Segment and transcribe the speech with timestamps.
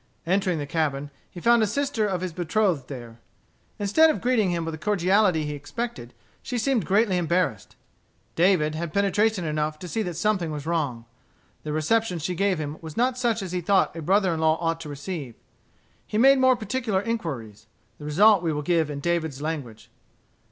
[0.25, 3.19] Entering the cabin, he found a sister of his betrothed there.
[3.77, 7.75] Instead of greeting him with the cordiality he expected, she seemed greatly embarrassed.
[8.35, 11.05] David had penetration enough to see that something was wrong.
[11.61, 14.57] The reception she gave him was not such as he thought a brother in law
[14.59, 15.35] ought to receive.
[16.07, 17.67] He made more particular inquiries.
[17.99, 19.91] The result we will give in David's language.